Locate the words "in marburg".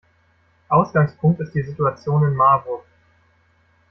2.29-2.83